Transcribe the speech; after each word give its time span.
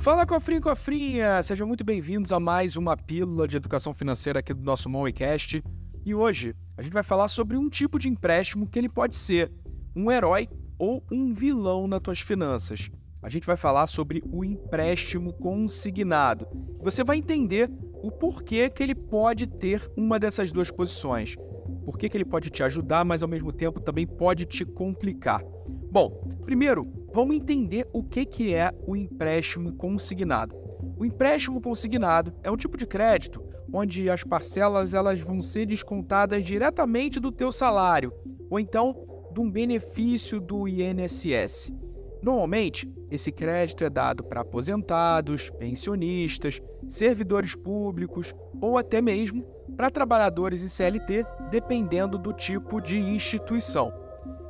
Fala 0.00 0.24
cofrinho 0.24 0.62
cofrinha! 0.62 1.42
Sejam 1.42 1.66
muito 1.68 1.84
bem-vindos 1.84 2.32
a 2.32 2.40
mais 2.40 2.74
uma 2.74 2.96
pílula 2.96 3.46
de 3.46 3.58
educação 3.58 3.92
financeira 3.92 4.38
aqui 4.38 4.54
do 4.54 4.64
nosso 4.64 4.88
Moneycast. 4.88 5.62
E 6.06 6.14
hoje 6.14 6.56
a 6.74 6.80
gente 6.80 6.94
vai 6.94 7.02
falar 7.02 7.28
sobre 7.28 7.58
um 7.58 7.68
tipo 7.68 7.98
de 7.98 8.08
empréstimo 8.08 8.66
que 8.66 8.78
ele 8.78 8.88
pode 8.88 9.14
ser 9.14 9.52
um 9.94 10.10
herói 10.10 10.48
ou 10.78 11.04
um 11.12 11.34
vilão 11.34 11.86
nas 11.86 12.00
tuas 12.00 12.18
finanças. 12.18 12.90
A 13.22 13.28
gente 13.28 13.46
vai 13.46 13.56
falar 13.56 13.86
sobre 13.88 14.22
o 14.32 14.42
empréstimo 14.42 15.34
consignado. 15.34 16.48
Você 16.80 17.04
vai 17.04 17.18
entender 17.18 17.70
o 18.02 18.10
porquê 18.10 18.70
que 18.70 18.82
ele 18.82 18.94
pode 18.94 19.46
ter 19.46 19.86
uma 19.98 20.18
dessas 20.18 20.50
duas 20.50 20.70
posições. 20.70 21.36
Por 21.84 21.98
que, 21.98 22.08
que 22.08 22.16
ele 22.16 22.24
pode 22.24 22.48
te 22.48 22.62
ajudar, 22.62 23.04
mas 23.04 23.22
ao 23.22 23.28
mesmo 23.28 23.52
tempo 23.52 23.78
também 23.78 24.06
pode 24.06 24.46
te 24.46 24.64
complicar. 24.64 25.42
Bom, 25.90 26.22
primeiro, 26.44 26.86
vamos 27.12 27.34
entender 27.34 27.84
o 27.92 28.04
que, 28.04 28.24
que 28.24 28.54
é 28.54 28.70
o 28.86 28.94
empréstimo 28.94 29.72
consignado. 29.72 30.54
O 30.96 31.04
empréstimo 31.04 31.60
consignado 31.60 32.32
é 32.44 32.50
um 32.50 32.56
tipo 32.56 32.76
de 32.76 32.86
crédito 32.86 33.42
onde 33.72 34.08
as 34.08 34.22
parcelas 34.22 34.94
elas 34.94 35.20
vão 35.20 35.42
ser 35.42 35.66
descontadas 35.66 36.44
diretamente 36.44 37.18
do 37.18 37.32
teu 37.32 37.50
salário 37.50 38.12
ou 38.48 38.60
então 38.60 38.94
de 39.32 39.40
um 39.40 39.50
benefício 39.50 40.40
do 40.40 40.68
INSS. 40.68 41.72
Normalmente, 42.22 42.88
esse 43.10 43.32
crédito 43.32 43.82
é 43.82 43.90
dado 43.90 44.22
para 44.22 44.42
aposentados, 44.42 45.50
pensionistas, 45.50 46.60
servidores 46.88 47.56
públicos 47.56 48.32
ou 48.60 48.78
até 48.78 49.00
mesmo 49.00 49.42
para 49.76 49.90
trabalhadores 49.90 50.62
e 50.62 50.68
CLT, 50.68 51.24
dependendo 51.50 52.16
do 52.16 52.32
tipo 52.32 52.80
de 52.80 52.98
instituição. 52.98 53.92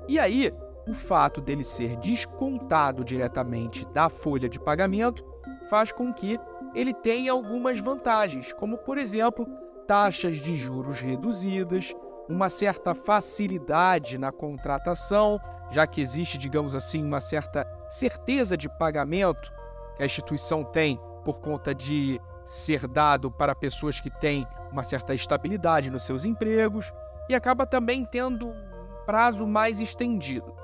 E 0.08 0.18
aí, 0.18 0.52
o 0.90 0.94
fato 0.94 1.40
dele 1.40 1.62
ser 1.62 1.96
descontado 1.96 3.04
diretamente 3.04 3.86
da 3.90 4.08
folha 4.08 4.48
de 4.48 4.58
pagamento 4.58 5.24
faz 5.68 5.92
com 5.92 6.12
que 6.12 6.36
ele 6.74 6.92
tenha 6.92 7.30
algumas 7.30 7.78
vantagens, 7.78 8.52
como 8.52 8.76
por 8.76 8.98
exemplo, 8.98 9.46
taxas 9.86 10.38
de 10.38 10.56
juros 10.56 11.00
reduzidas, 11.00 11.94
uma 12.28 12.50
certa 12.50 12.92
facilidade 12.92 14.18
na 14.18 14.32
contratação, 14.32 15.40
já 15.70 15.86
que 15.86 16.00
existe, 16.00 16.36
digamos 16.36 16.74
assim, 16.74 17.04
uma 17.04 17.20
certa 17.20 17.64
certeza 17.88 18.56
de 18.56 18.68
pagamento 18.68 19.52
que 19.96 20.02
a 20.02 20.06
instituição 20.06 20.64
tem 20.64 21.00
por 21.24 21.40
conta 21.40 21.72
de 21.72 22.20
ser 22.44 22.88
dado 22.88 23.30
para 23.30 23.54
pessoas 23.54 24.00
que 24.00 24.10
têm 24.10 24.44
uma 24.72 24.82
certa 24.82 25.14
estabilidade 25.14 25.88
nos 25.88 26.02
seus 26.02 26.24
empregos 26.24 26.92
e 27.28 27.34
acaba 27.34 27.64
também 27.64 28.04
tendo 28.04 28.48
um 28.48 29.04
prazo 29.06 29.46
mais 29.46 29.80
estendido. 29.80 30.59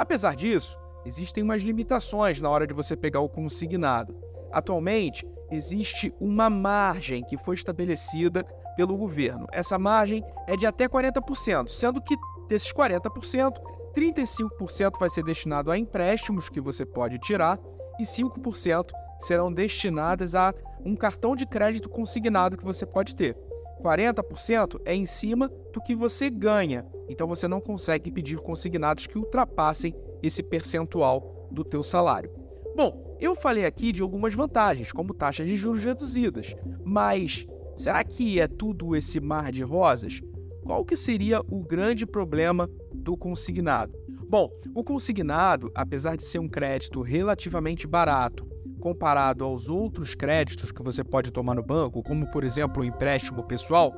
Apesar 0.00 0.34
disso, 0.34 0.78
existem 1.04 1.44
umas 1.44 1.60
limitações 1.60 2.40
na 2.40 2.48
hora 2.48 2.66
de 2.66 2.72
você 2.72 2.96
pegar 2.96 3.20
o 3.20 3.28
consignado. 3.28 4.16
Atualmente, 4.50 5.28
existe 5.50 6.10
uma 6.18 6.48
margem 6.48 7.22
que 7.22 7.36
foi 7.36 7.54
estabelecida 7.54 8.42
pelo 8.76 8.96
governo. 8.96 9.46
Essa 9.52 9.78
margem 9.78 10.24
é 10.46 10.56
de 10.56 10.66
até 10.66 10.88
40%, 10.88 11.68
sendo 11.68 12.00
que 12.00 12.16
desses 12.48 12.72
40%, 12.72 13.52
35% 13.94 14.98
vai 14.98 15.10
ser 15.10 15.22
destinado 15.22 15.70
a 15.70 15.76
empréstimos 15.76 16.48
que 16.48 16.62
você 16.62 16.86
pode 16.86 17.18
tirar 17.18 17.58
e 18.00 18.02
5% 18.02 18.92
serão 19.18 19.52
destinadas 19.52 20.34
a 20.34 20.54
um 20.82 20.96
cartão 20.96 21.36
de 21.36 21.44
crédito 21.44 21.90
consignado 21.90 22.56
que 22.56 22.64
você 22.64 22.86
pode 22.86 23.14
ter. 23.14 23.36
40% 23.80 24.80
é 24.84 24.94
em 24.94 25.06
cima 25.06 25.50
do 25.72 25.80
que 25.80 25.94
você 25.94 26.28
ganha, 26.30 26.86
então 27.08 27.26
você 27.26 27.48
não 27.48 27.60
consegue 27.60 28.10
pedir 28.10 28.38
consignados 28.38 29.06
que 29.06 29.18
ultrapassem 29.18 29.94
esse 30.22 30.42
percentual 30.42 31.48
do 31.50 31.64
teu 31.64 31.82
salário. 31.82 32.30
Bom, 32.76 33.16
eu 33.20 33.34
falei 33.34 33.64
aqui 33.64 33.92
de 33.92 34.02
algumas 34.02 34.34
vantagens, 34.34 34.92
como 34.92 35.14
taxas 35.14 35.46
de 35.46 35.56
juros 35.56 35.84
reduzidas, 35.84 36.54
mas 36.84 37.46
será 37.74 38.04
que 38.04 38.38
é 38.38 38.46
tudo 38.46 38.94
esse 38.94 39.18
mar 39.18 39.50
de 39.50 39.62
rosas? 39.62 40.20
Qual 40.62 40.84
que 40.84 40.94
seria 40.94 41.40
o 41.40 41.64
grande 41.64 42.06
problema 42.06 42.70
do 42.94 43.16
consignado? 43.16 43.98
Bom, 44.28 44.48
o 44.74 44.84
consignado, 44.84 45.72
apesar 45.74 46.16
de 46.16 46.22
ser 46.22 46.38
um 46.38 46.48
crédito 46.48 47.00
relativamente 47.00 47.86
barato 47.86 48.46
comparado 48.80 49.44
aos 49.44 49.68
outros 49.68 50.14
créditos 50.14 50.72
que 50.72 50.82
você 50.82 51.04
pode 51.04 51.30
tomar 51.30 51.54
no 51.54 51.62
banco, 51.62 52.02
como 52.02 52.26
por 52.32 52.42
exemplo 52.42 52.82
o 52.82 52.84
empréstimo 52.84 53.44
pessoal, 53.44 53.94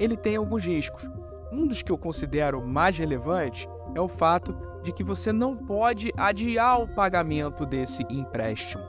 ele 0.00 0.16
tem 0.16 0.36
alguns 0.36 0.64
riscos. 0.64 1.08
Um 1.52 1.66
dos 1.66 1.82
que 1.82 1.92
eu 1.92 1.98
considero 1.98 2.66
mais 2.66 2.96
relevante 2.96 3.68
é 3.94 4.00
o 4.00 4.08
fato 4.08 4.56
de 4.82 4.92
que 4.92 5.04
você 5.04 5.32
não 5.32 5.56
pode 5.56 6.12
adiar 6.16 6.80
o 6.80 6.88
pagamento 6.88 7.64
desse 7.64 8.02
empréstimo. 8.10 8.82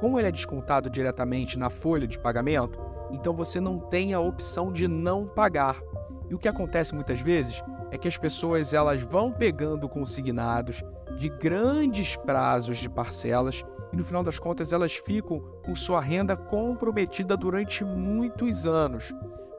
Como 0.00 0.18
ele 0.18 0.28
é 0.28 0.32
descontado 0.32 0.90
diretamente 0.90 1.58
na 1.58 1.70
folha 1.70 2.06
de 2.06 2.18
pagamento, 2.18 2.78
então 3.10 3.34
você 3.34 3.60
não 3.60 3.78
tem 3.78 4.14
a 4.14 4.20
opção 4.20 4.72
de 4.72 4.88
não 4.88 5.26
pagar. 5.26 5.80
E 6.28 6.34
o 6.34 6.38
que 6.38 6.48
acontece 6.48 6.94
muitas 6.94 7.20
vezes 7.20 7.62
é 7.90 7.98
que 7.98 8.08
as 8.08 8.16
pessoas 8.16 8.72
elas 8.72 9.02
vão 9.02 9.30
pegando 9.30 9.88
consignados 9.88 10.82
de 11.16 11.28
grandes 11.28 12.16
prazos 12.16 12.78
de 12.78 12.88
parcelas 12.88 13.64
e 13.96 13.98
no 13.98 14.04
final 14.04 14.22
das 14.22 14.38
contas 14.38 14.74
elas 14.74 14.94
ficam 14.94 15.40
com 15.64 15.74
sua 15.74 16.02
renda 16.02 16.36
comprometida 16.36 17.34
durante 17.34 17.82
muitos 17.82 18.66
anos. 18.66 19.10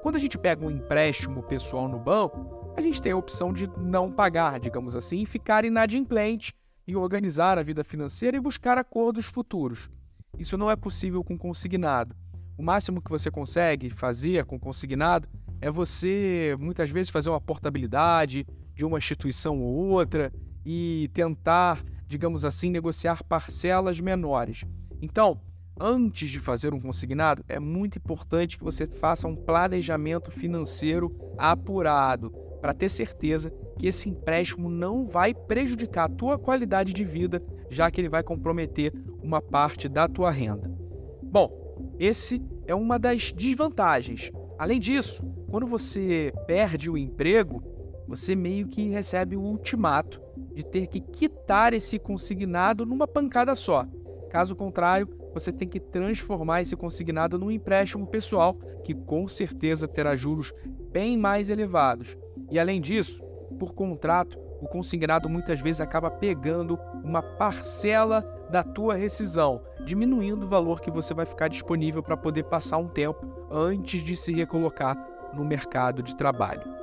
Quando 0.03 0.15
a 0.15 0.19
gente 0.19 0.37
pega 0.37 0.63
um 0.63 0.69
empréstimo 0.69 1.41
pessoal 1.41 1.87
no 1.87 1.97
banco, 1.97 2.71
a 2.77 2.81
gente 2.81 3.01
tem 3.01 3.11
a 3.11 3.17
opção 3.17 3.51
de 3.51 3.67
não 3.79 4.11
pagar, 4.11 4.59
digamos 4.59 4.95
assim, 4.95 5.23
e 5.23 5.25
ficar 5.25 5.65
inadimplente 5.65 6.53
e 6.85 6.95
organizar 6.95 7.57
a 7.57 7.63
vida 7.63 7.83
financeira 7.83 8.37
e 8.37 8.39
buscar 8.39 8.77
acordos 8.77 9.25
futuros. 9.25 9.89
Isso 10.37 10.55
não 10.55 10.69
é 10.69 10.75
possível 10.75 11.23
com 11.23 11.35
consignado. 11.35 12.15
O 12.55 12.61
máximo 12.61 13.01
que 13.01 13.09
você 13.09 13.31
consegue 13.31 13.89
fazer 13.89 14.45
com 14.45 14.59
consignado 14.59 15.27
é 15.59 15.71
você 15.71 16.55
muitas 16.59 16.91
vezes 16.91 17.09
fazer 17.09 17.31
uma 17.31 17.41
portabilidade 17.41 18.45
de 18.75 18.85
uma 18.85 18.99
instituição 18.99 19.59
ou 19.59 19.73
outra 19.89 20.31
e 20.63 21.09
tentar 21.11 21.81
digamos 22.07 22.45
assim, 22.45 22.69
negociar 22.69 23.23
parcelas 23.23 23.99
menores. 23.99 24.63
Então, 25.01 25.39
antes 25.79 26.29
de 26.29 26.39
fazer 26.39 26.73
um 26.73 26.79
consignado, 26.79 27.43
é 27.47 27.59
muito 27.59 27.97
importante 27.97 28.57
que 28.57 28.63
você 28.63 28.87
faça 28.87 29.27
um 29.27 29.35
planejamento 29.35 30.31
financeiro 30.31 31.15
apurado 31.37 32.31
para 32.61 32.73
ter 32.73 32.89
certeza 32.89 33.51
que 33.77 33.85
esse 33.85 34.09
empréstimo 34.09 34.69
não 34.69 35.05
vai 35.05 35.33
prejudicar 35.33 36.05
a 36.05 36.09
tua 36.09 36.39
qualidade 36.39 36.93
de 36.93 37.03
vida, 37.03 37.43
já 37.69 37.91
que 37.91 38.01
ele 38.01 38.09
vai 38.09 38.23
comprometer 38.23 38.91
uma 39.21 39.41
parte 39.41 39.87
da 39.87 40.07
tua 40.07 40.31
renda. 40.31 40.73
Bom, 41.21 41.93
esse 41.99 42.41
é 42.65 42.73
uma 42.73 42.97
das 42.97 43.31
desvantagens. 43.31 44.31
Além 44.57 44.79
disso, 44.79 45.23
quando 45.49 45.67
você 45.67 46.33
perde 46.47 46.89
o 46.89 46.97
emprego, 46.97 47.61
você 48.07 48.35
meio 48.35 48.67
que 48.67 48.89
recebe 48.89 49.35
o 49.35 49.41
ultimato 49.41 50.21
de 50.57 50.65
ter 50.65 50.87
que 50.87 50.99
quitar 50.99 51.71
esse 51.71 51.99
consignado 51.99 52.83
numa 52.83 53.07
pancada 53.07 53.53
só. 53.53 53.85
Caso 54.27 54.55
contrário, 54.55 55.07
você 55.31 55.51
tem 55.53 55.67
que 55.67 55.79
transformar 55.79 56.63
esse 56.63 56.75
consignado 56.75 57.37
num 57.37 57.51
empréstimo 57.51 58.07
pessoal, 58.07 58.55
que 58.83 58.95
com 58.95 59.27
certeza 59.27 59.87
terá 59.87 60.15
juros 60.15 60.51
bem 60.91 61.15
mais 61.15 61.51
elevados. 61.51 62.17
E 62.49 62.57
além 62.57 62.81
disso, 62.81 63.23
por 63.59 63.75
contrato, 63.75 64.39
o 64.59 64.67
consignado 64.67 65.29
muitas 65.29 65.61
vezes 65.61 65.79
acaba 65.79 66.09
pegando 66.09 66.79
uma 67.03 67.21
parcela 67.21 68.21
da 68.49 68.63
tua 68.63 68.95
rescisão, 68.95 69.61
diminuindo 69.85 70.47
o 70.47 70.49
valor 70.49 70.81
que 70.81 70.89
você 70.89 71.13
vai 71.13 71.27
ficar 71.27 71.49
disponível 71.49 72.01
para 72.01 72.17
poder 72.17 72.45
passar 72.45 72.79
um 72.79 72.87
tempo 72.87 73.23
antes 73.51 74.03
de 74.03 74.15
se 74.15 74.33
recolocar 74.33 74.97
no 75.35 75.45
mercado 75.45 76.01
de 76.01 76.15
trabalho. 76.15 76.76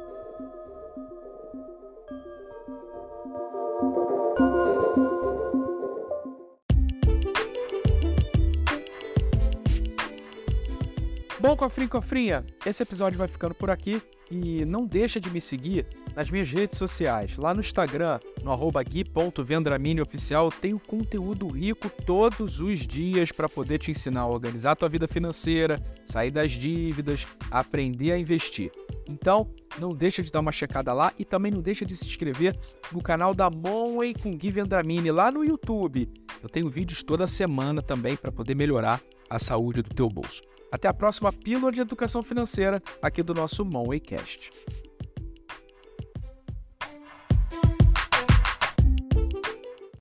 Bom, 11.47 11.55
cofrinho 11.55 11.91
cofrinha, 11.91 12.43
esse 12.65 12.83
episódio 12.83 13.19
vai 13.19 13.29
ficando 13.29 13.55
por 13.55 13.69
aqui 13.69 14.01
e 14.31 14.65
não 14.65 14.87
deixa 14.87 15.21
de 15.21 15.29
me 15.29 15.43
seguir 15.43 15.87
nas 16.17 16.31
minhas 16.31 16.51
redes 16.51 16.79
sociais. 16.79 17.37
Lá 17.37 17.53
no 17.53 17.61
Instagram, 17.61 18.19
no 18.43 18.51
arroba 18.51 18.83
gui.vendramini.oficial, 18.83 20.51
tenho 20.51 20.81
conteúdo 20.81 21.47
rico 21.49 21.91
todos 22.07 22.61
os 22.61 22.87
dias 22.87 23.31
para 23.31 23.47
poder 23.47 23.77
te 23.77 23.91
ensinar 23.91 24.23
a 24.23 24.27
organizar 24.27 24.71
a 24.71 24.77
tua 24.77 24.89
vida 24.89 25.07
financeira, 25.07 25.79
sair 26.07 26.31
das 26.31 26.53
dívidas, 26.53 27.27
aprender 27.51 28.13
a 28.13 28.19
investir. 28.19 28.73
Então, 29.07 29.47
não 29.79 29.91
deixa 29.91 30.23
de 30.23 30.33
dar 30.33 30.41
uma 30.41 30.51
checada 30.51 30.95
lá 30.95 31.13
e 31.19 31.27
também 31.27 31.53
não 31.53 31.61
deixa 31.61 31.85
de 31.85 31.95
se 31.95 32.07
inscrever 32.07 32.59
no 32.91 33.03
canal 33.03 33.35
da 33.35 33.51
Monway 33.51 34.15
com 34.15 34.35
Gui 34.35 34.51
Vendramini 34.51 35.11
lá 35.11 35.31
no 35.31 35.45
YouTube. 35.45 36.09
Eu 36.43 36.49
tenho 36.49 36.71
vídeos 36.71 37.03
toda 37.03 37.27
semana 37.27 37.83
também 37.83 38.17
para 38.17 38.33
poder 38.33 38.55
melhorar 38.55 38.99
a 39.29 39.39
saúde 39.39 39.83
do 39.83 39.95
teu 39.95 40.09
bolso. 40.09 40.41
Até 40.75 40.89
a 40.89 40.93
próxima 40.93 41.33
pílula 41.33 41.71
de 41.71 41.81
educação 41.81 42.21
financeira 42.21 42.83
aqui 43.01 43.23
do 43.23 43.33
nosso 43.33 43.65
Monwaycast. 43.65 44.51